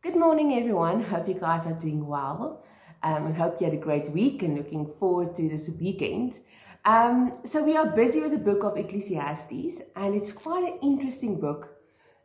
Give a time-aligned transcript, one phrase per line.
[0.00, 1.02] Good morning, everyone.
[1.02, 2.62] Hope you guys are doing well.
[3.02, 6.38] Um, and hope you had a great week and looking forward to this weekend.
[6.84, 11.40] Um, so we are busy with the book of Ecclesiastes, and it's quite an interesting
[11.40, 11.80] book,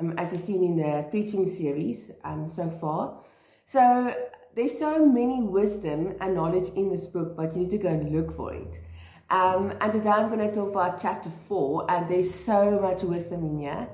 [0.00, 3.20] um, as you've seen in the preaching series um, so far.
[3.66, 4.14] So
[4.56, 8.10] there's so many wisdom and knowledge in this book, but you need to go and
[8.10, 8.80] look for it.
[9.28, 13.44] Um, and today I'm going to talk about chapter four, and there's so much wisdom
[13.44, 13.88] in here.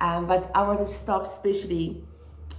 [0.00, 2.02] Um, but I want to stop especially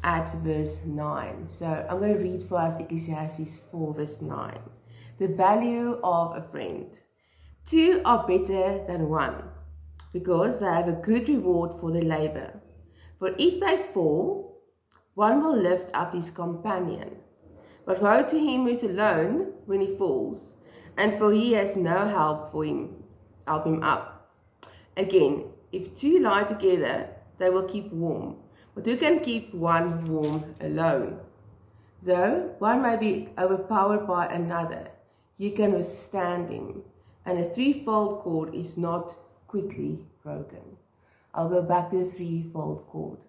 [0.03, 1.47] at verse 9.
[1.47, 4.59] So I'm going to read for us Ecclesiastes 4, verse 9.
[5.19, 6.87] The value of a friend.
[7.67, 9.43] Two are better than one,
[10.11, 12.59] because they have a good reward for their labor.
[13.19, 14.61] For if they fall,
[15.13, 17.17] one will lift up his companion.
[17.85, 20.55] But woe to him who is alone when he falls,
[20.97, 23.03] and for he has no help for him,
[23.47, 24.31] help him up.
[24.97, 28.37] Again, if two lie together, they will keep warm.
[28.75, 31.19] But who can keep one warm alone?
[32.01, 34.89] Though one may be overpowered by another,
[35.37, 36.83] you can withstand him,
[37.25, 39.15] and a threefold cord is not
[39.47, 40.77] quickly broken.
[41.33, 43.19] I'll go back to the threefold cord.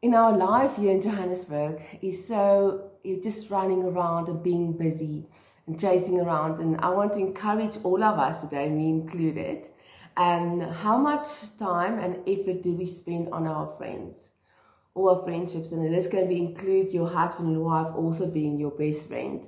[0.00, 5.26] In our life here in Johannesburg is so you're just running around and being busy
[5.66, 6.58] and chasing around.
[6.58, 9.66] And I want to encourage all of us today, me included,
[10.16, 14.30] and how much time and effort do we spend on our friends
[14.94, 15.72] or our friendships?
[15.72, 19.46] And this can be include your husband and wife also being your best friend.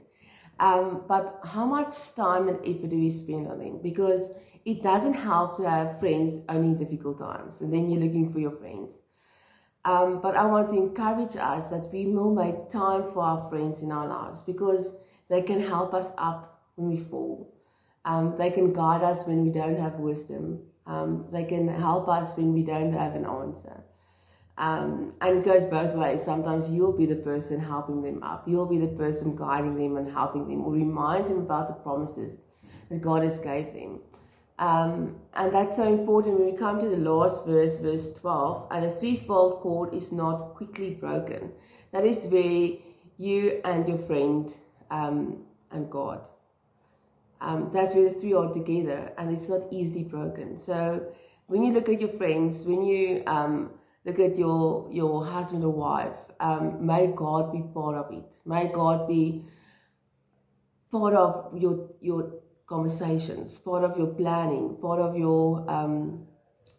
[0.59, 3.81] Um, but how much time and effort do we spend on them?
[3.83, 4.31] Because
[4.65, 8.41] it doesn't help to have friends only in difficult times, and then you're looking for
[8.41, 9.01] your friends.
[9.85, 13.81] Um, but I want to encourage us that we will make time for our friends
[13.83, 14.97] in our lives because
[15.31, 17.55] they can help us up when we fall.
[18.05, 20.61] Um, they can guide us when we don't have wisdom.
[20.87, 23.83] Um, they can help us when we don't have an answer.
[24.57, 26.23] Um, and it goes both ways.
[26.23, 28.47] Sometimes you'll be the person helping them up.
[28.47, 32.41] You'll be the person guiding them and helping them or remind them about the promises
[32.91, 34.01] that God has gave them.
[34.59, 38.85] Um, and that's so important when we come to the last verse, verse 12, and
[38.85, 41.53] a threefold cord is not quickly broken.
[41.93, 42.73] That is where
[43.17, 44.55] you and your friend
[44.91, 46.21] um, and God
[47.41, 50.57] um, that's where the three are together and it's not easily broken.
[50.57, 51.13] So
[51.47, 53.71] when you look at your friends, when you um,
[54.05, 58.35] look at your, your husband or wife, um, may God be part of it.
[58.45, 59.45] May God be
[60.91, 62.33] part of your, your
[62.67, 66.27] conversations, part of your planning, part of your um,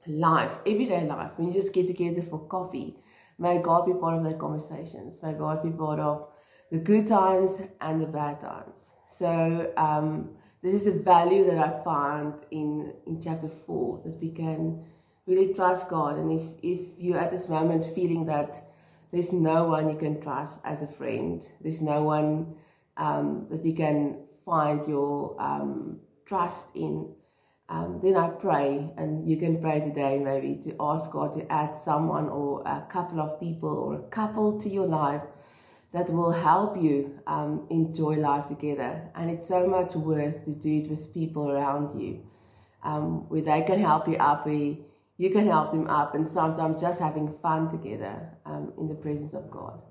[0.07, 1.31] life, everyday life.
[1.37, 2.95] When you just get together for coffee,
[3.37, 5.21] may God be part of the conversations.
[5.23, 6.27] May God be part of
[6.71, 8.91] the good times and the bad times.
[9.07, 10.29] So, um,
[10.61, 14.85] this is a value that I found in, in chapter 4 that we can
[15.25, 16.17] really trust God.
[16.17, 18.63] And if, if you're at this moment feeling that
[19.11, 22.55] there's no one you can trust as a friend, there's no one
[22.97, 27.11] um, that you can find your um, trust in,
[27.67, 31.77] um, then I pray, and you can pray today maybe to ask God to add
[31.77, 35.23] someone or a couple of people or a couple to your life
[35.93, 39.09] that will help you um, enjoy life together.
[39.15, 42.23] And it's so much worth to do it with people around you,
[42.83, 44.75] um, where they can help you up, where
[45.17, 49.33] you can help them up, and sometimes just having fun together um, in the presence
[49.33, 49.81] of God.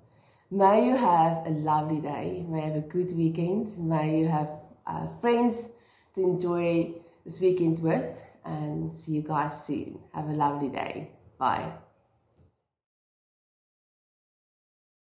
[0.50, 2.44] May you have a lovely day.
[2.48, 3.78] May you have a good weekend.
[3.78, 4.50] May you have
[4.86, 5.70] uh, friends
[6.14, 6.94] to enjoy
[7.24, 10.00] this weekend with, and see you guys soon.
[10.14, 11.10] Have a lovely day.
[11.38, 11.89] Bye.